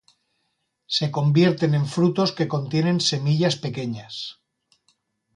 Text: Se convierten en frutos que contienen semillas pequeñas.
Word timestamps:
Se 0.87 1.11
convierten 1.11 1.75
en 1.75 1.85
frutos 1.85 2.31
que 2.31 2.47
contienen 2.47 2.99
semillas 3.11 3.55
pequeñas. 3.55 4.39